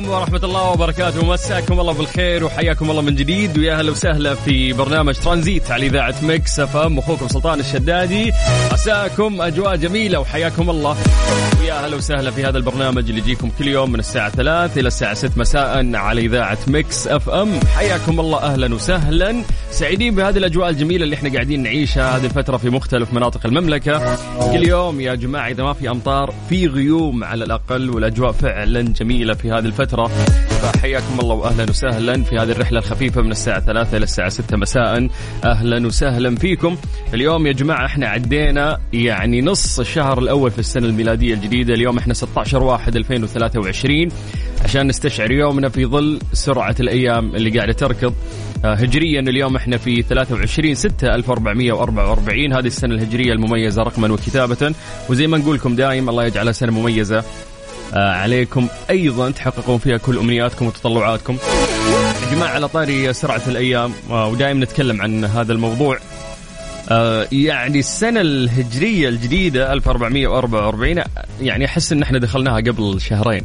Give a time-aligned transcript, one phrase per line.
[0.00, 1.26] عليكم ورحمة الله وبركاته.
[1.26, 3.58] مساكم الله بالخير وحياكم الله من جديد.
[3.58, 6.98] ويا أهلا وسهلا في برنامج ترانزيت على إذاعة Mix FM.
[6.98, 8.32] أخوكم سلطان الشدادي.
[8.72, 10.96] مساكم أجواء جميلة وحياكم الله.
[11.60, 15.14] ويا أهلا وسهلا في هذا البرنامج اللي يجيكم كل يوم من الساعة 3 إلى الساعة
[15.14, 17.60] 6 مساء على إذاعة Mix FM.
[17.76, 19.42] حياكم الله أهلا وسهلا.
[19.70, 24.16] سعيدين بهذه الأجواء الجميلة اللي إحنا قاعدين نعيشها هذه الفترة في مختلف مناطق المملكة.
[24.52, 29.34] كل يوم يا جماعة إذا ما في أمطار في غيوم على الأقل والأجواء فعلا جميلة
[29.34, 29.89] في هذه الفترة.
[30.62, 35.08] فحياكم الله وأهلا وسهلا في هذه الرحلة الخفيفة من الساعة 3 إلى الساعة 6 مساء.
[35.44, 36.76] أهلا وسهلا فيكم.
[37.14, 41.74] اليوم يا جماعة إحنا عدينا يعني نص الشهر الأول في السنة الميلادية الجديدة.
[41.74, 44.08] اليوم إحنا 16 واحد 2023
[44.64, 48.14] عشان نستشعر يومنا في ظل سرعة الأيام اللي قاعدة تركض.
[48.64, 54.74] آه، هجريا اليوم إحنا في 23 6 1444 هذه السنة الهجرية المميزة رقما وكتابة.
[55.08, 57.24] وزي ما نقول لكم دائم الله يجعلها سنة مميزة.
[57.94, 61.36] عليكم أيضا تحققون فيها كل أمنياتكم وتطلعاتكم.
[62.22, 65.98] يا جماعة على طاري سرعة الأيام آه، ودائما نتكلم عن هذا الموضوع.
[66.90, 71.02] آه، يعني السنة الهجرية الجديدة 1444
[71.40, 73.42] يعني أحس إن إحنا دخلناها قبل شهرين.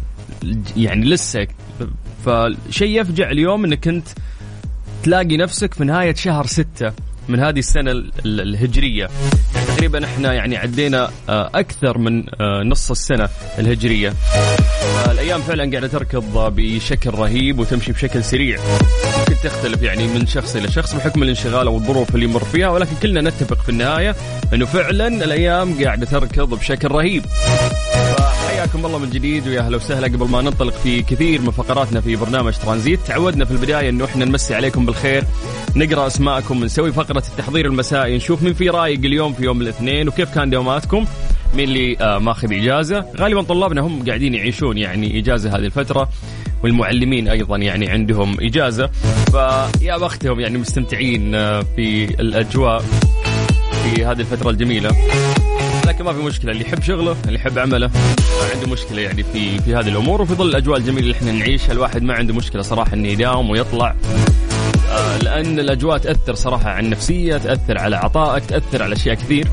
[0.77, 1.47] يعني لسه
[2.25, 4.07] فشيء يفجع اليوم إنك انت
[5.03, 6.93] تلاقي نفسك في نهاية شهر ستة
[7.27, 9.09] من هذه السنة ال- ال- الهجرية.
[9.67, 14.13] تقريبا إحنا يعني عدينا آه، أكثر من آه، نص السنة الهجرية.
[15.11, 18.57] الأيام فعلا قاعدة تركض بشكل رهيب وتمشي بشكل سريع.
[19.19, 22.91] ممكن تختلف يعني من شخص إلى شخص بحكم الانشغال أو الظروف اللي يمر فيها ولكن
[23.01, 24.15] كلنا نتفق في النهاية
[24.53, 27.25] إنه فعلا الأيام قاعدة تركض بشكل رهيب.
[28.65, 30.07] فحياكم الله من جديد ويا أهلا وسهلا.
[30.07, 34.25] قبل ما ننطلق في كثير من فقراتنا في برنامج ترانزيت تعودنا في البداية إنه إحنا
[34.25, 35.23] نمسي عليكم بالخير
[35.75, 40.35] نقرأ أسماءكم نسوي فقرة التحضير المسائي نشوف مين في رايق اليوم في يوم الاثنين وكيف
[40.35, 41.05] كان دواماتكم
[41.55, 43.05] مين اللي آه ماخذ إجازة.
[43.17, 46.09] غالبا طلابنا هم قاعدين يعيشون يعني إجازة هذه الفترة
[46.63, 48.89] والمعلمين أيضا يعني عندهم إجازة.
[49.31, 52.83] فيا بختهم يعني مستمتعين آه، في الأجواء
[53.83, 54.91] في هذه الفترة الجميلة.
[56.05, 59.75] ما في مشكلة اللي يحب شغله اللي يحب عمله ما عنده مشكلة يعني في في
[59.75, 60.21] هذه الأمور.
[60.21, 63.95] وفي ظل الأجواء الجميلة اللي إحنا نعيشها الواحد ما عنده مشكلة صراحة إنه يداوم ويطلع.
[65.21, 69.47] لأن الأجواء تأثر صراحة على النفسية تأثر على عطائك تأثر على أشياء كثير.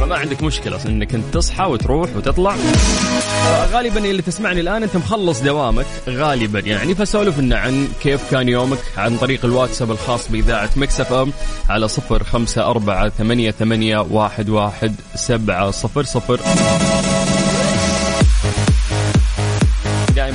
[0.00, 2.56] فما عندك مشكلة إنك أنت تصحى وتروح وتطلع.
[3.72, 6.94] غالبا اللي تسمعني الآن أنت مخلص دوامك غالبا يعني.
[6.94, 11.32] فسولف لنا عن كيف كان يومك عن طريق الواتساب الخاص بإذاعة Mix FM
[11.68, 16.40] على صفر خمسة أربعة ثمانية ثمانية واحد واحد سبعة صفر صفر.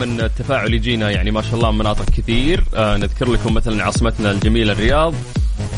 [0.03, 2.63] دائما التفاعل يجينا يعني ما شاء الله من مناطق كثير.
[2.75, 5.13] آه نذكر لكم مثلا عاصمتنا الجميلة الرياض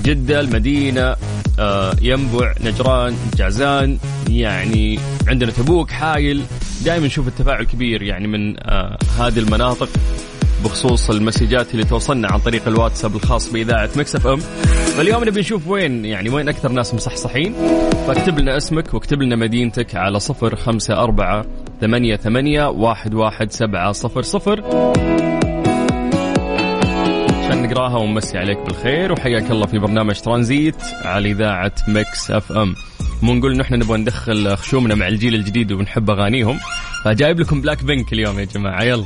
[0.03, 1.15] جدة المدينة
[1.59, 3.97] آه ينبع نجران جازان
[4.29, 6.43] يعني عندنا تبوك حايل.
[6.85, 9.89] دائما نشوف التفاعل كبير يعني من آه هذه المناطق.
[10.63, 14.37] بخصوص المسجات اللي توصلنا عن طريق الواتساب الخاص بإذاعة Mix FM.
[14.97, 17.53] فاليوم نبي نشوف وين يعني وين أكثر ناس مصحصحين.
[18.07, 21.45] فاكتب لنا اسمك واكتب لنا مدينتك على صفر خمسة أربعة
[21.81, 24.63] ثمانية ثمانية واحد واحد سبعة صفر صفر.
[27.39, 32.75] عشان نقراها ونمسي عليك بالخير وحياك الله في برنامج ترانزيت على إذاعة Mix FM.
[33.21, 36.59] مو نقول إحنا نبغى ندخل خشومنا مع الجيل الجديد ونحب أغانيهم.
[37.05, 39.05] فجايب لكم بلاك بينك اليوم يا جماعة يلا.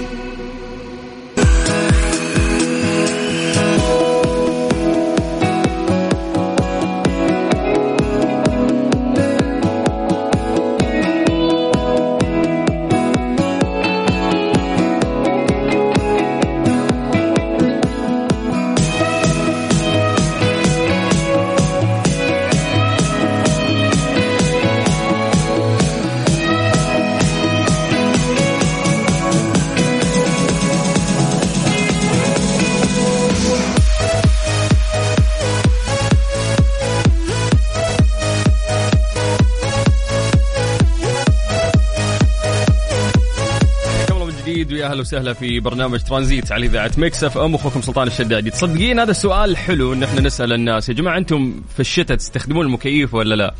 [44.91, 47.55] أهلا وسهلا في برنامج ترانزيت على إذاعة Mix FM.
[47.55, 48.49] أخوكم سلطان الشدادي.
[48.49, 50.89] تصدقين هذا السؤال حلو إن إحنا نسأل الناس.
[50.89, 53.53] يا جماعة أنتم في الشتاء تستخدمون المكيف ولا لا؟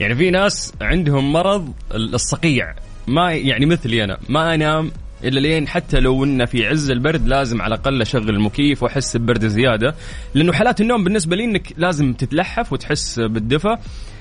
[0.00, 2.74] يعني في ناس عندهم مرض الصقيع.
[3.06, 4.90] ما يعني مثلي أنا ما أنام
[5.24, 9.46] إلا لين حتى لو إنه في عز البرد لازم على الأقل أشغل المكيف وأحس ببرد
[9.46, 9.94] زيادة.
[10.34, 13.76] لأنه حلاة النوم بالنسبة لي إنك لازم تتلحف وتحس بالدفى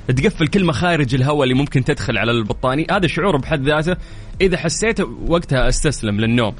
[0.07, 2.87] تقفل كل مخارج الهواء اللي ممكن تدخل على البطانية.
[2.91, 3.95] هذا شعور بحد ذاته.
[4.41, 6.53] إذا حسيت وقتها أستسلم للنوم.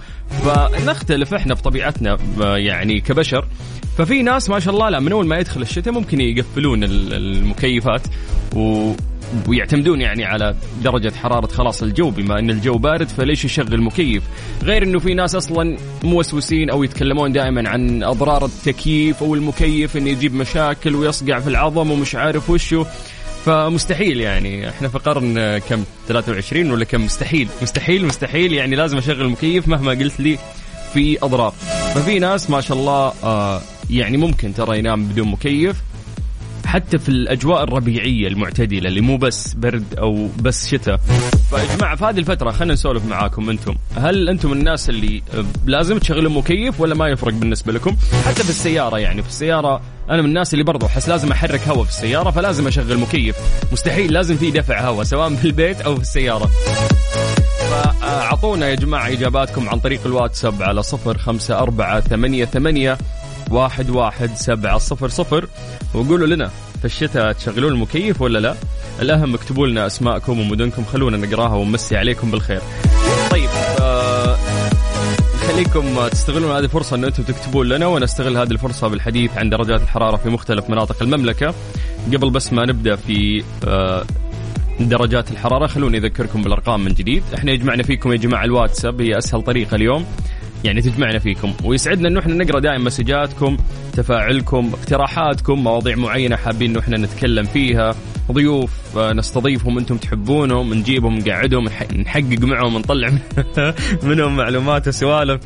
[0.45, 3.47] فنختلف إحنا في طبيعتنا يعني كبشر.
[3.97, 8.01] ففي ناس ما شاء الله لا من أول ما يدخل الشتاء ممكن يقفلون المكيفات
[8.55, 8.93] و
[9.47, 12.09] ويعتمدون يعني على درجة حرارة خلاص الجو.
[12.09, 14.23] بما أن الجو بارد فليش يشغل مكيف
[14.63, 20.09] غير أنه في ناس أصلا موسوسين أو يتكلمون دائما عن أضرار التكييف أو المكيف أنه
[20.09, 22.85] يجيب مشاكل ويصقع في العظم ومش عارف وشو.
[23.47, 24.69] فمستحيل يعني.
[24.69, 27.47] إحنا في قرن كم؟ 23 ولا كم؟ مستحيل.
[27.61, 28.53] مستحيل مستحيل.
[28.53, 30.37] يعني لازم أشغل المكيف مهما قلت لي
[30.93, 31.51] في أضرار.
[31.95, 35.75] ففي ناس ما شاء الله آه يعني ممكن ترى ينام بدون مكيف.
[36.77, 40.97] حتى في الأجواء الربيعية المعتدلة اللي مو بس برد أو بس شتاء.
[41.49, 43.75] فيا جماعة في هذه الفترة خلينا نسولف معاكم أنتم.
[43.97, 45.23] هل أنتم الناس اللي
[45.65, 47.95] لازم تشغلون مكيف ولا ما يفرق بالنسبة لكم؟
[48.25, 51.83] حتى في السيارة يعني في السيارة أنا من الناس اللي برضو أحس لازم أحرك هواء
[51.83, 53.35] في السيارة فلازم أشغل مكيف
[53.71, 56.49] مستحيل لازم في دفع هواء سواء في البيت أو في السيارة.
[57.69, 62.97] فأعطونا يا جماعة إجاباتكم عن طريق الواتساب على صفر خمسة أربعة ثمانية ثمانية
[63.51, 65.47] واحد واحد سبعة صفر صفر
[65.93, 68.55] وقولوا لنا في الشتاء تشغلون المكيف ولا لا؟
[69.01, 72.61] الأهم اكتبوا لنا أسماءكم ومدنكم خلونا نقراها ونمسي عليكم بالخير.
[73.31, 73.49] طيب
[73.81, 74.37] آه
[75.47, 80.17] خليكم تستغلون هذه الفرصة أن أنتم تكتبون لنا ونستغل هذه الفرصة بالحديث عن درجات الحرارة
[80.17, 81.53] في مختلف مناطق المملكة.
[82.13, 84.05] قبل بس ما نبدأ في آه
[84.79, 87.23] درجات الحرارة خلوني أذكركم بالأرقام من جديد.
[87.35, 90.05] إحنا يجمعنا فيكم يا جماعة الواتساب هي أسهل طريقة اليوم.
[90.63, 91.53] يعني تجمعنا فيكم.
[91.63, 93.57] ويسعدنا إنه إحنا نقرأ دائما مسجاتكم
[93.93, 97.95] تفاعلكم اقتراحاتكم مواضيع معينة حابين إنه إحنا نتكلم فيها
[98.31, 103.11] ضيوف آه، نستضيفهم أنتم تحبونهم نجيبهم نقعدهم نحقق معهم نطلع
[104.03, 105.41] منهم معلومات وسوالف.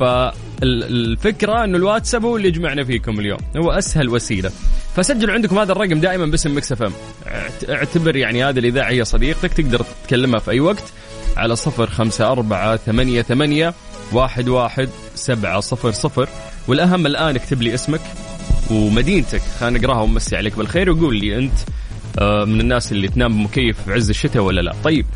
[0.00, 4.50] فالفكرة إنه الواتساب هو اللي يجمعنا فيكم اليوم هو أسهل وسيلة.
[4.96, 6.92] فسجلوا عندكم هذا الرقم دائما باسم Mix FM.
[7.68, 10.92] اعتبر يعني هذه الإذاعة هي صديقتك تقدر تكلمها في أي وقت
[11.36, 13.74] على صفر خمسة أربعة ثمانية ثمانية
[14.12, 16.28] واحد واحد سبعة صفر صفر.
[16.68, 18.00] والأهم الآن اكتب لي اسمك
[18.70, 19.42] ومدينتك.
[19.60, 21.54] خلينا نقراها ونمسي عليك بالخير وقول لي أنت
[22.18, 24.74] آه، من الناس اللي تنام بمكيف في عز الشتاء ولا لا.
[24.84, 25.06] طيب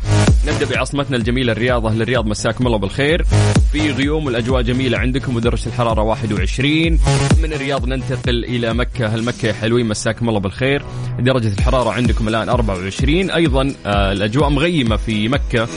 [0.47, 3.25] نبدأ بعاصمتنا الجميلة الرياض أهل الرياض مساكم الله بالخير.
[3.71, 6.99] في غيوم والأجواء جميلة عندكم ودرجة الحرارة 21
[7.43, 9.05] من الرياض ننتقل إلى مكة.
[9.05, 10.83] أهل مكة حلوين مساكم الله بالخير.
[11.19, 15.67] درجة الحرارة عندكم الآن 24 أيضا آه، الأجواء مغيمة في مكة.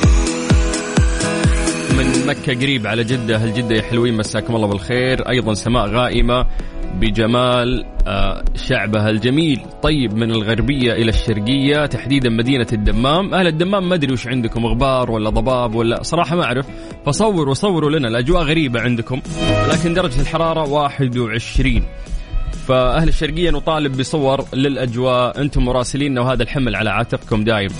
[1.98, 3.36] من مكة قريب على جدة.
[3.36, 5.28] هل جدة يا حلوين مساكم الله بالخير.
[5.28, 6.46] أيضا سماء غائمة
[6.94, 9.60] بجمال آه، شعبها الجميل.
[9.82, 13.34] طيب من الغربية إلى الشرقية تحديدا مدينة الدمام.
[13.34, 16.66] أهل الدمام ما أدري وش عندكم غبار ولا ضباب ولا صراحة ما أعرف.
[17.06, 18.08] فصوروا صوروا لنا.
[18.08, 19.20] الأجواء غريبة عندكم
[19.72, 21.82] لكن درجة الحرارة 21
[22.68, 25.40] فأهل الشرقية نطالب بصور للأجواء.
[25.40, 27.70] أنتم مراسليننا وهذا الحمل على عاتقكم دايم.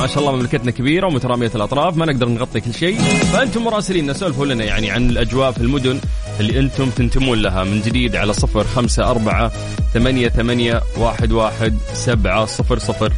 [0.00, 2.98] ما شاء الله مملكتنا كبيرة ومترامية الأطراف ما نقدر نغطي كل شيء.
[3.32, 6.00] فأنتم مراسليننا سولفوا لنا يعني عن الأجواء في المدن
[6.40, 7.64] اللي أنتم تنتمون لها.
[7.64, 9.52] من جديد على صفر خمسة أربعة
[9.94, 13.12] ثمانية ثمانية واحد واحد سبعة صفر صفر.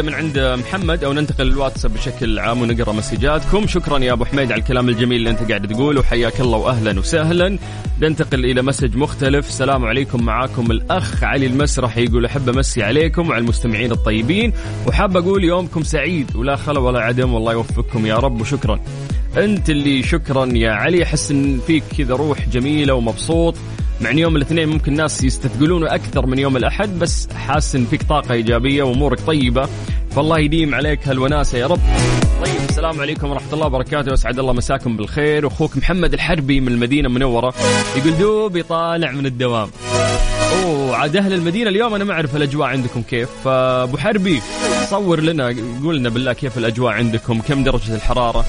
[0.00, 3.66] نبدأ من عند محمد أو ننتقل للواتساب بشكل عام ونقرأ مسجاتكم.
[3.66, 7.58] شكرا يا أبو حميد على الكلام الجميل اللي أنت قاعد تقوله وحياك الله واهلا وسهلا.
[8.00, 9.48] ننتقل إلى مسج مختلف.
[9.48, 14.52] السلام عليكم معاكم الأخ علي المسرح يقول أحب أمسي عليكم وعلى المستمعين الطيبين.
[14.86, 18.80] وحاب أقول يومكم سعيد ولا خلا ولا عدم والله يوفقكم يا رب وشكرا.
[19.36, 23.54] أنت اللي شكرا يا علي أحس إن فيك كذا روح جميلة ومبسوط.
[24.00, 28.32] مع يوم الاثنين ممكن ناس يستثقلونه أكثر من يوم الأحد بس حاسس إن فيك طاقة
[28.32, 29.68] إيجابية وأمورك طيبة
[30.10, 31.80] فالله يديم عليك هالوناسة يا رب.
[32.44, 35.44] طيب السلام عليكم ورحمة الله وبركاته وأسعد الله مساكم بالخير.
[35.44, 37.54] واخوك محمد الحربي من المدينة المنورة
[37.96, 39.70] يقول دوب طالع من الدوام.
[40.64, 43.28] أوه عاد أهل المدينة اليوم أنا ما أعرف الأجواء عندكم كيف.
[43.44, 44.40] فابو حربي
[44.90, 48.44] صور لنا قول لنا بالله كيف الأجواء عندكم كم درجة الحرارة؟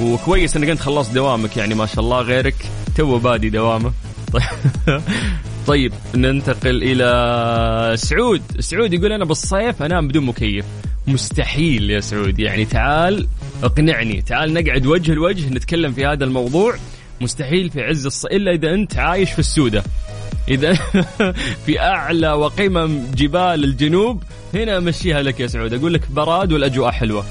[0.00, 2.56] وكويس إنك أنت خلصت دوامك يعني ما شاء الله غيرك
[2.96, 3.92] تو بادي دوامه.
[4.32, 4.42] طيب.
[5.66, 8.42] طيب ننتقل إلى سعود.
[8.60, 10.64] سعود يقول أنا بالصيف أنام بدون مكيف.
[11.06, 12.38] مستحيل يا سعود.
[12.38, 13.26] يعني تعال
[13.62, 14.22] اقنعني.
[14.22, 16.74] تعال نقعد وجه لوجه نتكلم في هذا الموضوع.
[17.20, 18.24] مستحيل في عز الص...
[18.24, 19.82] إلا إذا أنت عايش في السودة.
[20.48, 20.74] إذا
[21.66, 24.22] في أعلى وقمم جبال الجنوب
[24.54, 25.74] هنا أمشيها لك يا سعود.
[25.74, 27.24] أقول لك براد والأجواء حلوة.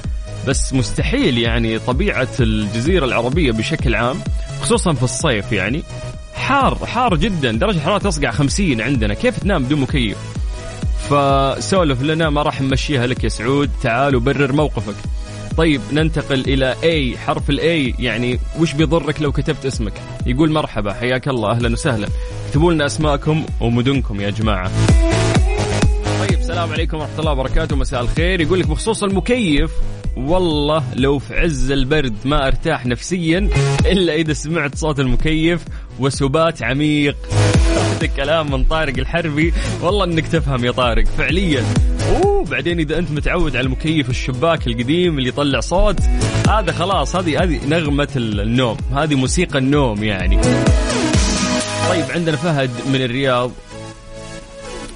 [0.47, 4.19] بس مستحيل يعني طبيعة الجزيرة العربية بشكل عام
[4.61, 5.83] خصوصا في الصيف يعني
[6.35, 7.51] حار حار جدا.
[7.51, 9.13] درجة الحرارة تصقع 50 عندنا.
[9.13, 10.17] كيف تنام بدون مكيف؟
[11.09, 13.69] فسولف لنا ما راح نمشيها لك يا سعود.
[13.83, 14.95] تعال وبرر موقفك.
[15.57, 19.93] طيب ننتقل إلى اي حرف الاي يعني وش بيضرك لو كتبت اسمك؟
[20.25, 22.07] يقول مرحبا حياك الله أهلا وسهلا.
[22.47, 24.71] اكتبوا لنا أسماءكم ومدنكم يا جماعة.
[26.19, 27.75] طيب السلام عليكم ورحمة الله وبركاته.
[27.75, 28.41] مساء الخير.
[28.41, 29.71] يقول لك بخصوص المكيف
[30.17, 33.49] والله لو في عز البرد ما أرتاح نفسيا
[33.85, 35.61] إلا إذا سمعت صوت المكيف
[35.99, 37.15] وسبات عميق.
[38.17, 39.53] كلام من طارق الحربي.
[39.81, 41.63] والله إنك تفهم يا طارق فعليا.
[42.09, 45.99] أوه بعدين إذا أنت متعود على المكيف الشباك القديم اللي يطلع صوت
[46.49, 50.41] هذا خلاص هذه هذه نغمة النوم هذه موسيقى النوم يعني.
[51.89, 53.51] طيب عندنا فهد من الرياض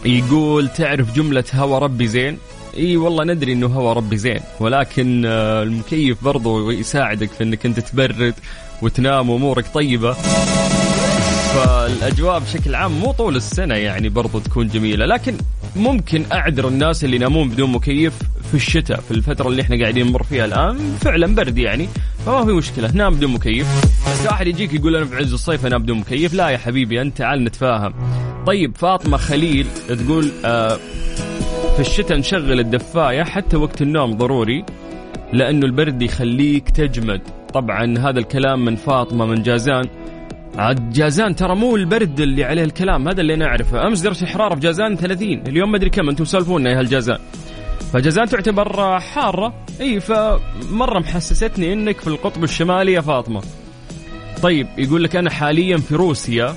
[0.05, 2.37] يقول تعرف جملة هوى ربي زين؟
[2.77, 7.79] إي والله ندري إنه هوى ربي زين ولكن آه، المكيف برضو يساعدك في إنك أنت
[7.79, 8.33] تبرد
[8.81, 10.15] وتنام وأمورك طيبة.
[11.55, 15.33] فالأجواء بشكل عام مو طول السنة يعني برضو تكون جميلة لكن
[15.75, 18.13] ممكن أعذر الناس اللي ينامون بدون مكيف
[18.49, 21.89] في الشتاء في الفترة اللي إحنا قاعدين نمر فيها الآن فعلا برد يعني
[22.25, 23.67] فما في مشكلة نام بدون مكيف.
[24.11, 27.17] بس واحد يجيك يقول أنا في عز الصيف أنام بدون مكيف لا يا حبيبي أنت
[27.17, 27.93] تعال نتفاهم.
[28.47, 30.79] طيب فاطمة خليل تقول آه
[31.79, 34.65] في الشتاء نشغل الدفاية حتى وقت النوم ضروري
[35.33, 37.21] لأنه البرد يخليك تجمد.
[37.53, 39.85] طبعا هذا الكلام من فاطمة من جازان.
[40.57, 44.61] عاد جازان ترى مو البرد اللي عليه الكلام هذا اللي نعرفه أمس درجه الحراره في
[44.61, 47.19] جازان 30 اليوم ما أدري كم أنتم سولفونا يا هالجازان
[47.93, 49.53] فجازان تعتبر حارة.
[49.81, 53.41] إي فمرة محسستني إنك في القطب الشمالي يا فاطمة.
[54.41, 56.55] طيب يقول لك أنا حاليا في روسيا.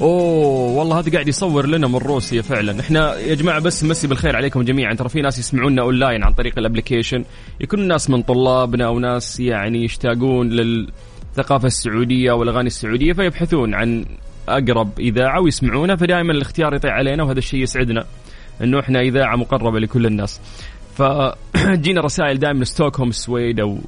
[0.00, 2.80] أوه والله هذا قاعد يصور لنا من روسيا فعلا.
[2.80, 4.94] إحنا يا جماعة بس مسي بالخير عليكم جميعا.
[4.94, 7.24] ترى في ناس يسمعونا أونلاين عن طريق ال application.
[7.60, 14.04] يكونوا ناس من طلابنا أو ناس يعني يشتاقون للثقافة السعودية والأغاني السعودية فيبحثون عن
[14.48, 18.04] أقرب إذاعة ويسمعونها فدائما الاختيار يطيح علينا وهذا الشيء يسعدنا
[18.62, 20.40] إنه إحنا إذاعة مقربة لكل الناس.
[20.94, 23.78] فجينا رسائل دائما من ستوكهولم السويد أو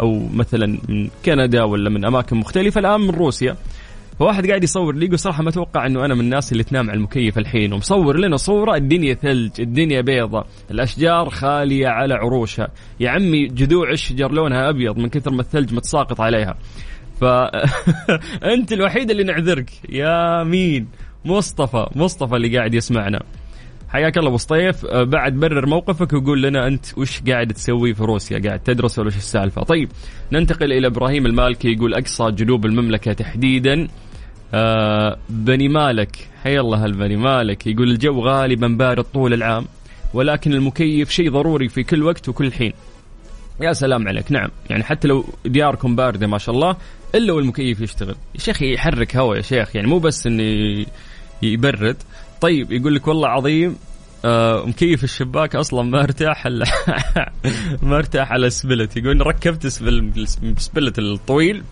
[0.00, 2.78] أو مثلا من كندا ولا من أماكن مختلفة.
[2.78, 3.56] الآن من روسيا.
[4.18, 6.96] فواحد قاعد يصور لي يقول صراحة ما أتوقع إنه أنا من الناس اللي تنام على
[6.96, 12.68] المكيف الحين ومصور لنا صورة الدنيا ثلج الدنيا بيضة الأشجار خالية على عروشها.
[13.00, 16.56] يا عمي جذوع الشجر لونها أبيض من كثر ما الثلج متساقط عليها.
[17.20, 19.70] فانت الوحيد اللي نعذرك.
[19.88, 20.88] يا مين؟
[21.24, 23.20] مصطفى مصطفى اللي قاعد يسمعنا.
[23.94, 24.86] حياك الله أبو سطيف.
[24.86, 29.08] أه، بعد برر موقفك وقول لنا أنت وش قاعد تسوي في روسيا؟ قاعد تدرس ولا
[29.08, 29.88] وش السالفة؟ طيب
[30.32, 33.88] ننتقل إلى إبراهيم المالكي يقول أقصى جنوب المملكة تحديدا.
[34.54, 37.66] آه بني مالك حي الله البني مالك.
[37.66, 39.64] يقول الجو غالبا بارد طول العام
[40.14, 42.72] ولكن المكيف شيء ضروري في كل وقت وكل حين.
[43.60, 44.32] يا سلام عليك.
[44.32, 46.76] نعم يعني حتى لو دياركم باردة ما شاء الله
[47.14, 48.14] إلا والمكيف يشتغل.
[48.34, 50.86] يا شيخ يحرك هواء يا شيخ يعني مو بس إنه
[51.42, 51.96] يبرد.
[52.40, 53.76] طيب يقول لك والله عظيم
[54.24, 56.46] آه مكيف الشباك أصلا ما ارتاح
[57.82, 61.62] ما ارتاح على السبلت يقول ركبت سبلت الطويل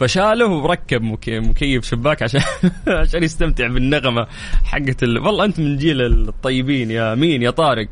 [0.00, 2.40] فشاله وركب مكيف شباك عشان
[3.02, 4.26] عشان يستمتع بالنغمة
[4.64, 5.18] حقت ال...
[5.18, 7.88] والله أنت من جيل الطيبين يا مين يا طارق.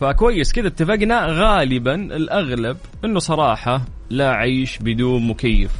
[0.00, 5.70] فكويس كذا اتفقنا غالبا الأغلب إنه صراحة لا عيش بدون مكيف.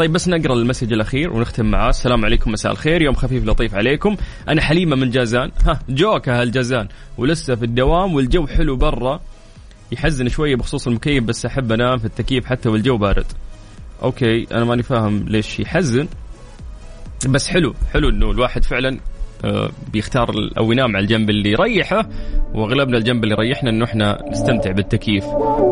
[0.00, 3.02] طيب بس نقرأ ال message الأخير ونختم معاه السلام عليكم مساء الخير.
[3.02, 4.16] يوم خفيف لطيف عليكم.
[4.48, 5.50] أنا حليمة من جازان.
[5.66, 6.88] ها جوكا هالجازان
[7.18, 9.20] ولسه في الدوام والجو حلو برا.
[9.92, 13.26] يحزن شوية بخصوص المكيف بس أحب أنام في التكييف حتى والجو بارد.
[14.02, 16.08] okay أنا ماني فاهم ليش يحزن.
[17.28, 18.98] بس حلو حلو انه الواحد فعلا
[19.92, 22.08] بيختار أو ينام على الجنب اللي يريحه
[22.54, 25.24] وأغلبنا الجنب اللي يريحنا إنه إحنا نستمتع بالتكييف.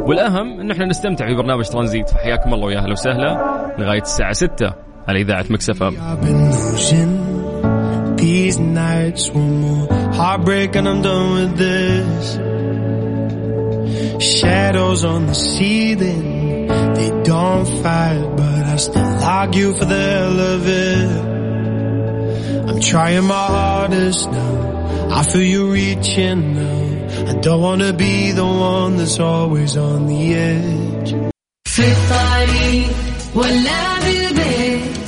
[0.06, 2.08] والأهم انه إحنا نستمتع في برنامج ترانزيت.
[2.08, 4.72] فحياكم الله ويا أهلا وسهلا لغاية الساعة 6
[5.08, 5.82] على إذاعة مكسف
[14.20, 16.66] Shadows on the ceiling.
[16.96, 21.37] They don't fight but I still argue for the hell of it.
[22.68, 25.08] I'm trying my hardest now.
[25.10, 27.30] I feel you reaching now.
[27.30, 31.32] I don't wanna be the one that's always on the edge.
[31.64, 32.86] Fifth party,
[33.34, 35.07] will love you, babe.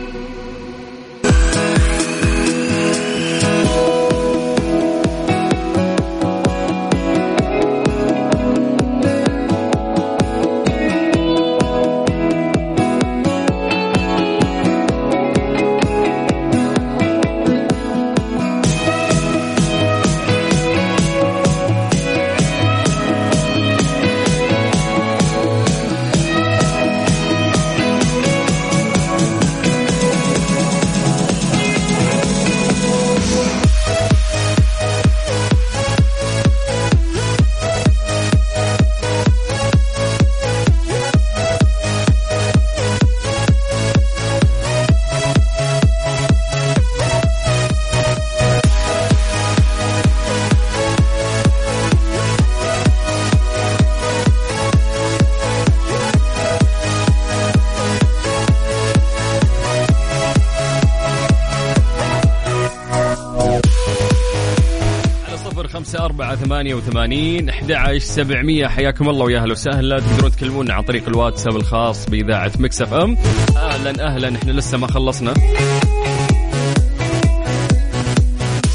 [66.21, 68.67] أربعة ثمانية وثمانين أحد سبعمية.
[68.67, 69.99] حياكم الله ويا أهلا وسهلا.
[69.99, 73.17] تقدرون تكلمونا عن طريق الواتساب الخاص بإذاعة Mix FM.
[73.57, 74.35] أهلا أهلا.
[74.35, 75.33] إحنا لسه ما خلصنا.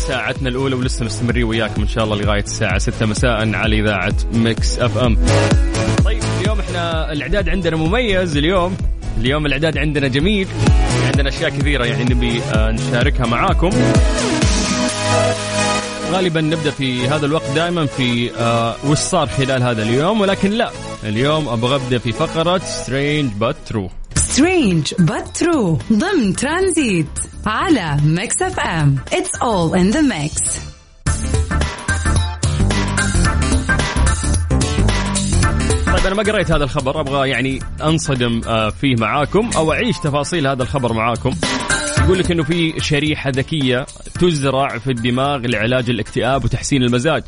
[0.09, 4.79] ساعتنا الأولى ولسه مستمرين وياكم إن شاء الله لغاية الساعة 6 مساء على إذاعة Mix
[4.79, 5.19] FM.
[6.05, 8.77] طيب اليوم إحنا الإعداد عندنا مميز اليوم.
[9.19, 10.49] اليوم الإعداد عندنا جميل.
[11.07, 13.71] عندنا أشياء كثيرة يعني نبي آه، نشاركها معاكم.
[16.11, 20.71] غالبا نبدأ في هذا الوقت دائما في آه وش صار خلال هذا اليوم؟ ولكن لا
[21.05, 27.07] اليوم أبغى أبدأ في فقرة strange but true strange but true ضمن ترانزيت
[27.47, 30.43] على Mix FM it's all in the mix
[35.87, 40.47] طيب أنا ما قريت هذا الخبر أبغى يعني أنصدم آه فيه معاكم أو أعيش تفاصيل
[40.47, 41.31] هذا الخبر معاكم.
[42.07, 43.87] يقول لك إنه في شريحة ذكية
[44.21, 47.23] تزرع في الدماغ لعلاج الاكتئاب وتحسين المزاج.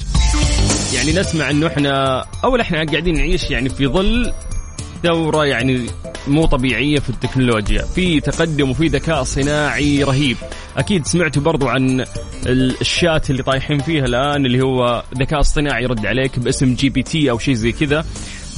[0.94, 4.32] يعني نسمع إنه إحنا اول إحنا قاعدين نعيش يعني في ظل
[5.02, 5.86] ثورة يعني
[6.28, 7.82] مو طبيعية في التكنولوجيا.
[7.82, 10.36] في تقدم وفي ذكاء صناعي رهيب.
[10.76, 12.00] أكيد سمعتوا برضو عن
[12.46, 17.38] ال- الشات اللي طايحين فيها الآن اللي هو ذكاء اصطناعي يرد عليك باسم GPT أو
[17.38, 18.04] شيء زي كذا.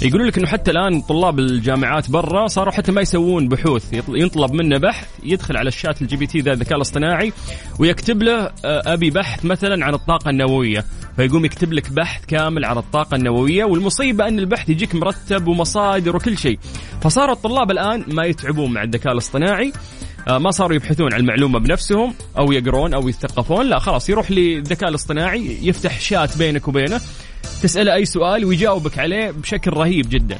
[0.02, 3.92] يقولوا لك إنه حتى الآن طلاب الجامعات برا صاروا حتى ما يسوون بحوث.
[4.08, 7.32] ينطلب منه بحث يدخل على ال chat ال GPT ذا الذكاء الاصطناعي
[7.78, 10.84] ويكتب له آه، أبي بحث مثلا عن الطاقة النووية.
[11.16, 16.38] فيقوم يكتب لك بحث كامل عن الطاقة النووية والمصيبة أن البحث يجيك مرتب ومصادر وكل
[16.38, 16.58] شيء.
[17.00, 19.72] فصاروا الطلاب الآن ما يتعبون مع الذكاء الاصطناعي
[20.28, 24.88] آه، ما صاروا يبحثون عن المعلومة بنفسهم أو يقرون أو يتثقفون لا خلاص يروح للذكاء
[24.88, 27.00] الاصطناعي يفتح شات بينك وبينه.
[27.60, 30.38] تساله أي سؤال ويجاوبك عليه بشكل رهيب جدا.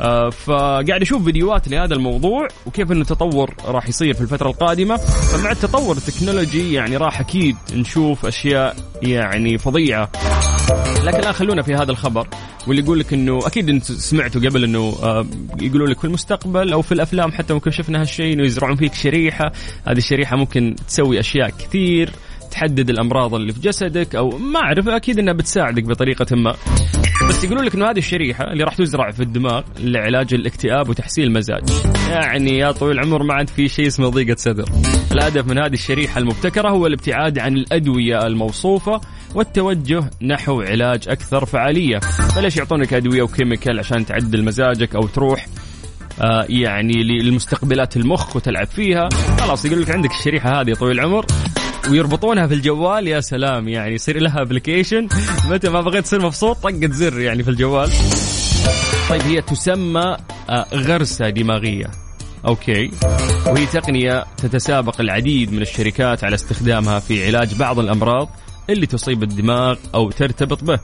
[0.00, 4.96] آه، فقاعد أشوف فيديوهات لهذا الموضوع وكيف إنه تطور راح يصير في الفترة القادمة.
[4.96, 10.10] فمع التطور التكنولوجي يعني راح أكيد نشوف أشياء يعني فظيعة.
[11.04, 12.28] لكن الان خلونا في هذا الخبر
[12.66, 15.26] واللي يقول لك إنه أكيد أنت سمعتوا قبل إنه آه،
[15.60, 19.52] يقولوا لك في المستقبل أو في الأفلام حتى ممكن شفنا هالشيء إنه يزرعون فيك شريحة.
[19.86, 22.10] هذه الشريحة ممكن تسوي أشياء كثير
[22.52, 26.56] تحدد الأمراض اللي في جسدك أو ما أعرف أكيد إنها بتساعدك بطريقة ما.
[27.28, 31.62] بس يقولوا لك إنه هذه الشريحة اللي راح تزرع في الدماغ لعلاج الاكتئاب وتحسين المزاج.
[32.08, 34.68] يعني يا طويل العمر ما عاد في شيء اسمه ضيقة صدر.
[35.12, 39.00] الهدف من هذه الشريحة المبتكرة هو الابتعاد عن الأدوية الموصوفة
[39.34, 41.98] والتوجه نحو علاج أكثر فعالية.
[42.36, 45.46] فليش يعطونك أدوية و chemical عشان تعدل مزاجك أو تروح
[46.20, 49.08] آه يعني للمستقبلات المخ وتلعب فيها؟
[49.40, 51.26] خلاص يقول لك عندك الشريحة هذه طويل العمر.
[51.90, 55.08] ويربطونها في الجوال يا سلام يعني يصير لها application
[55.50, 57.90] متى ما بغيت تصير مبسوط طقة زر يعني في الجوال.
[59.08, 60.16] طيب هي تسمى
[60.50, 61.90] آه، غرسة دماغية.
[62.46, 62.90] أوكي.
[63.46, 68.28] وهي تقنية تتسابق العديد من الشركات على استخدامها في علاج بعض الأمراض
[68.70, 70.78] اللي تصيب الدماغ أو ترتبط به.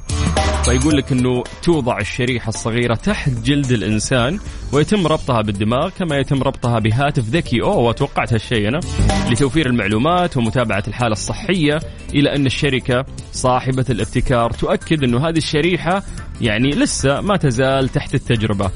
[0.68, 4.38] فيقول لك إنه توضع الشريحة الصغيرة تحت جلد الإنسان
[4.72, 7.62] ويتم ربطها بالدماغ كما يتم ربطها بهاتف ذكي.
[7.62, 8.81] أوه توقعت هالشيء أنا.
[9.31, 11.81] لتوفير المعلومات ومتابعة الحالة الصحية
[12.14, 16.02] إلى أن الشركة صاحبة الابتكار تؤكد إنه هذه الشريحة
[16.40, 18.70] يعني لسه ما تزال تحت التجربة.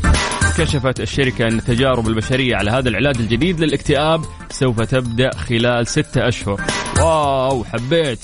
[0.58, 6.60] كشفت الشركة أن التجارب البشرية على هذا العلاج الجديد للاكتئاب سوف تبدأ خلال ستة أشهر.
[6.98, 8.20] واو حبيت.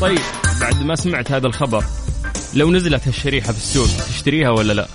[0.00, 0.20] طيب
[0.60, 1.84] بعد ما سمعت هذا الخبر
[2.54, 4.88] لو نزلت هالشريحة في السوق تشتريها ولا لا؟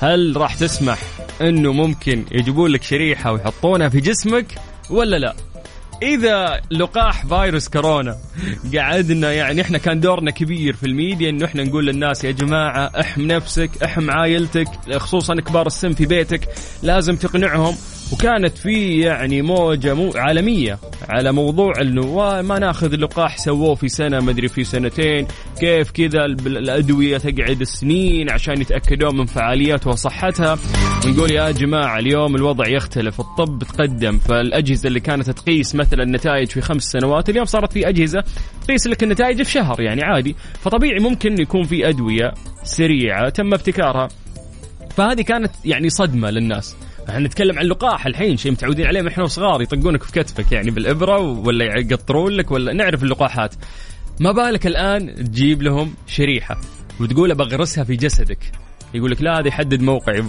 [0.00, 0.98] هل راح تسمح
[1.40, 4.46] أنه ممكن يجيبون لك شريحة ويحطونها في جسمك
[4.90, 5.34] ولا لا؟
[6.02, 8.16] إذا لقاح فيروس كورونا
[8.76, 13.22] قعدنا يعني إحنا كان دورنا كبير في الميديا إنه إحنا نقول للناس يا جماعة احم
[13.22, 16.48] نفسك احم عائلتك خصوصا كبار السن في بيتك
[16.82, 17.76] لازم تقنعهم
[18.12, 24.20] وكانت في يعني موجة مو عالمية على موضوع إنه ما ناخذ اللقاح سووه في سنة
[24.20, 25.26] ما أدري في سنتين
[25.60, 30.58] كيف كذا الأدوية تقعد سنين عشان يتأكدون من فعاليتها وصحتها.
[31.06, 36.60] ونقول يا جماعة اليوم الوضع يختلف الطب تقدم فالأجهزة اللي كانت تقيس مثلا النتائج في
[36.60, 38.24] خمس سنوات اليوم صارت في أجهزة
[38.66, 40.36] تقيس لك النتائج في شهر يعني عادي.
[40.62, 44.08] فطبيعي ممكن يكون في أدوية سريعة تم ابتكارها.
[44.96, 46.76] فهذه كانت يعني صدمة للناس.
[47.08, 50.70] إحنا نتكلم عن اللقاح الحين شيء متعودين عليه من إحنا صغار يطقونك في كتفك يعني
[50.70, 53.54] بالإبرة ولا يقطرون لك ولا نعرف اللقاحات.
[54.20, 56.60] ما بالك الآن تجيب لهم شريحة
[57.00, 58.38] وتقول بغرسها في جسدك؟
[58.94, 60.20] يقول لك لا هذا يحدد موقعي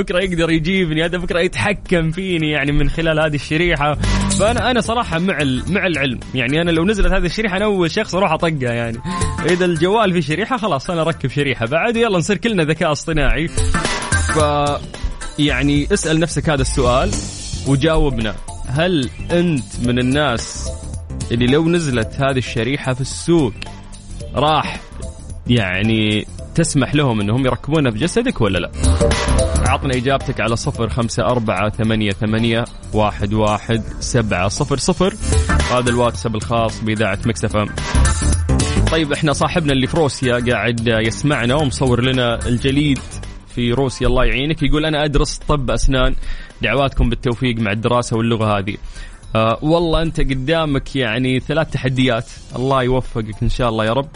[0.00, 3.94] بكرة يقدر يجيبني هذا بكرة يتحكم فيني يعني من خلال هذه الشريحة.
[4.38, 8.14] فأنا أنا صراحة مع مع العلم يعني أنا لو نزلت هذه الشريحة أنا أول شخص
[8.14, 8.98] أروح أطقها يعني.
[9.50, 11.66] إذا الجوال في شريحة خلاص أنا أركب شريحة.
[11.66, 13.48] بعد يلا نصير كلنا ذكاء اصطناعي.
[13.48, 14.38] ف
[15.38, 17.10] يعني اسأل نفسك هذا السؤال
[17.66, 18.34] وجاوبنا.
[18.66, 20.70] هل أنت من الناس
[21.32, 23.52] اللي لو نزلت هذه الشريحة في السوق
[24.34, 24.80] راح
[25.46, 28.70] يعني تسمح لهم إنهم يركبونها في جسدك ولا لا؟
[29.68, 35.14] عطنا إجابتك على صفر خمسة أربعة ثمانية ثمانية واحد واحد سبعة صفر صفر.
[35.72, 37.66] هذا الواتساب الخاص بإذاعة مكسفة
[38.90, 42.98] طيب إحنا صاحبنا اللي في روسيا قاعد يسمعنا ومصور لنا الجليد.
[43.54, 46.14] في روسيا الله يعينك يقول أنا أدرس طب أسنان
[46.62, 48.76] دعواتكم بالتوفيق مع الدراسة واللغة هذه.
[49.36, 54.08] آه والله أنت قدامك يعني ثلاث تحديات الله يوفقك إن شاء الله يا رب.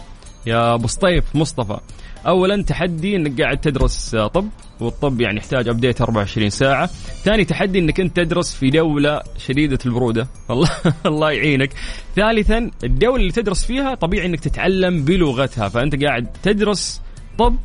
[0.46, 1.79] يا أبو سطيف مصطفى
[2.27, 4.49] اولا تحدي إنك قاعد تدرس آه، طب
[4.81, 6.87] والطب يعني يحتاج ابديت 24 ساعة.
[7.25, 10.68] ثاني تحدي إنك أنت تدرس في دولة شديدة البرودة الله
[11.07, 11.70] الله يعينك.
[12.16, 17.03] ثالثا الدولة اللي تدرس فيها طبيعي إنك تتعلم بلغتها فأنت قاعد تدرس
[17.38, 17.57] طب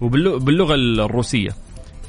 [0.00, 1.50] وباللغه الروسية.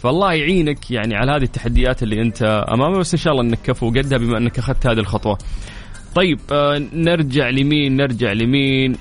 [0.04, 3.90] فالله يعينك يعني على هذه التحديات اللي أنت امامها بس إن شاء الله إنك كفو
[3.90, 5.38] قدها بما إنك أخذت هذه الخطوة.
[6.16, 8.98] طيب آه نرجع لمين؟ نرجع لمين؟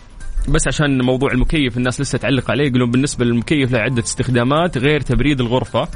[0.48, 5.00] بس عشان موضوع المكيف الناس لسه تعلق عليه يقولون بالنسبة للمكيف له عدة استخدامات غير
[5.00, 5.88] تبريد الغرفة.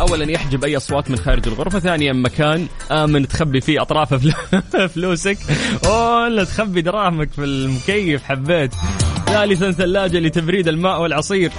[0.00, 4.14] اولا يحجب أي أصوات من خارج الغرفة ثانيا مكان آمن تخبي فيه أطراف
[4.94, 5.38] فلوسك
[5.84, 8.74] ولا تخبي دراهمك في المكيف حبيت.
[9.34, 11.50] ثالثا ثلاجة لتبريد الماء والعصير.